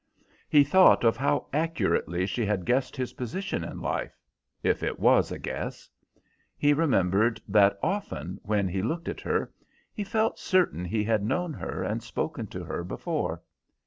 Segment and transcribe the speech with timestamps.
[0.49, 5.37] He thought of how accurately she had guessed his position in life—if it was a
[5.37, 5.91] guess.
[6.57, 9.53] He remembered that often, when he looked at her,
[9.93, 13.43] he felt certain he had known her and spoken to her before.